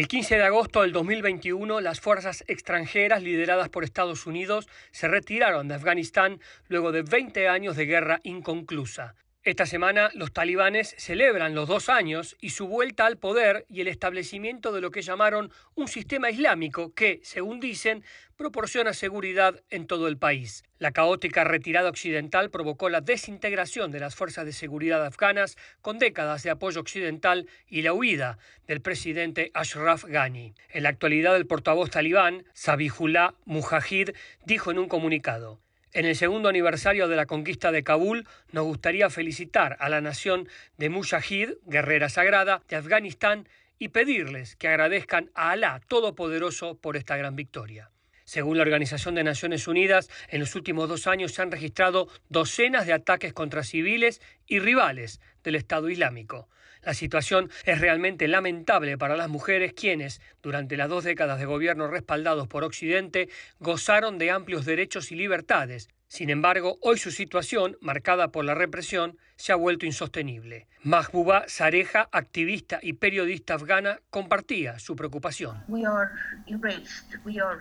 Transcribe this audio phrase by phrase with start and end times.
[0.00, 5.68] El 15 de agosto del 2021, las fuerzas extranjeras lideradas por Estados Unidos se retiraron
[5.68, 9.14] de Afganistán luego de 20 años de guerra inconclusa.
[9.42, 13.88] Esta semana los talibanes celebran los dos años y su vuelta al poder y el
[13.88, 18.04] establecimiento de lo que llamaron un sistema islámico que, según dicen,
[18.36, 20.62] proporciona seguridad en todo el país.
[20.78, 26.42] La caótica retirada occidental provocó la desintegración de las fuerzas de seguridad afganas con décadas
[26.42, 28.36] de apoyo occidental y la huida
[28.66, 30.52] del presidente Ashraf Ghani.
[30.68, 34.10] En la actualidad el portavoz talibán, Sabihullah Mujahid,
[34.44, 35.60] dijo en un comunicado
[35.92, 40.48] en el segundo aniversario de la conquista de Kabul, nos gustaría felicitar a la nación
[40.78, 47.16] de Mujahid, guerrera sagrada, de Afganistán, y pedirles que agradezcan a Alá Todopoderoso por esta
[47.16, 47.90] gran victoria.
[48.30, 52.86] Según la Organización de Naciones Unidas, en los últimos dos años se han registrado docenas
[52.86, 56.48] de ataques contra civiles y rivales del Estado Islámico.
[56.84, 61.88] La situación es realmente lamentable para las mujeres quienes, durante las dos décadas de gobierno
[61.88, 68.32] respaldados por Occidente, gozaron de amplios derechos y libertades, sin embargo, hoy su situación, marcada
[68.32, 70.66] por la represión, se ha vuelto insostenible.
[70.82, 75.62] Mahbuba Sareja, activista y periodista afgana, compartía su preocupación.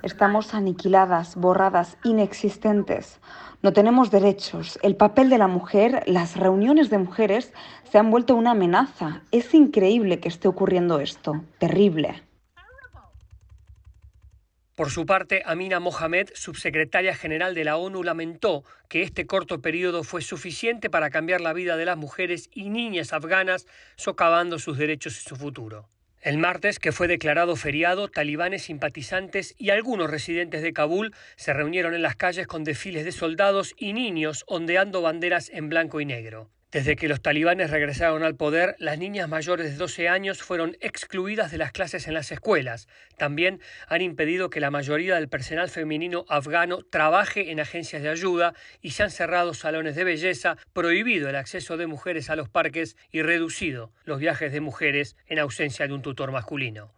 [0.02, 3.20] Estamos aniquiladas, borradas, inexistentes.
[3.62, 4.80] No tenemos derechos.
[4.82, 7.54] El papel de la mujer, las reuniones de mujeres,
[7.92, 9.22] se han vuelto una amenaza.
[9.32, 11.44] Es increíble que esté ocurriendo esto.
[11.60, 12.24] Terrible.
[14.80, 20.06] Por su parte, Amina Mohamed, subsecretaria general de la ONU, lamentó que este corto periodo
[20.06, 25.20] fue suficiente para cambiar la vida de las mujeres y niñas afganas, socavando sus derechos
[25.20, 25.90] y su futuro.
[26.22, 31.94] El martes, que fue declarado feriado, talibanes simpatizantes y algunos residentes de Kabul se reunieron
[31.94, 36.50] en las calles con desfiles de soldados y niños ondeando banderas en blanco y negro.
[36.72, 41.50] Desde que los talibanes regresaron al poder, las niñas mayores de 12 años fueron excluidas
[41.50, 42.88] de las clases en las escuelas.
[43.18, 48.54] También han impedido que la mayoría del personal femenino afgano trabaje en agencias de ayuda
[48.82, 52.96] y se han cerrado salones de belleza, prohibido el acceso de mujeres a los parques
[53.10, 56.94] y reducido los viajes de mujeres en ausencia de un tutor masculino.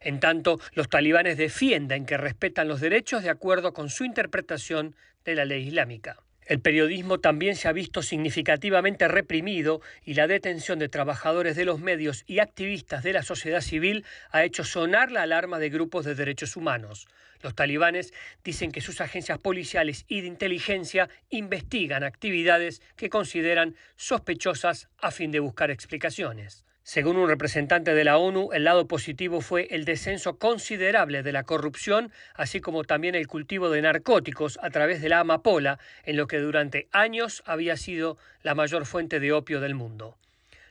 [0.00, 5.36] En tanto, los talibanes defienden que respetan los derechos de acuerdo con su interpretación de
[5.36, 6.16] la ley islámica.
[6.46, 11.78] El periodismo también se ha visto significativamente reprimido y la detención de trabajadores de los
[11.78, 16.16] medios y activistas de la sociedad civil ha hecho sonar la alarma de grupos de
[16.16, 17.06] derechos humanos.
[17.42, 24.88] Los talibanes dicen que sus agencias policiales y de inteligencia investigan actividades que consideran sospechosas
[24.98, 26.64] a fin de buscar explicaciones.
[26.84, 31.44] Según un representante de la ONU, el lado positivo fue el descenso considerable de la
[31.44, 36.26] corrupción, así como también el cultivo de narcóticos a través de la amapola, en lo
[36.26, 40.16] que durante años había sido la mayor fuente de opio del mundo.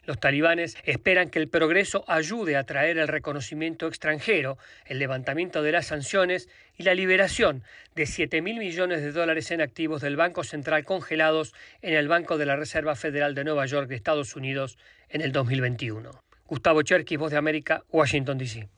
[0.04, 5.72] Los talibanes esperan que el progreso ayude a traer el reconocimiento extranjero, el levantamiento de
[5.72, 7.64] las sanciones y la liberación
[7.94, 11.54] de 7 mil millones de dólares en activos del Banco Central congelados
[11.84, 14.80] en el Banco de la Reserva Federal de Nueva York de Estados Unidos
[15.10, 16.10] en el 2021.
[16.48, 18.72] Gustavo Cherkis, Voz de América, Washington, D.C.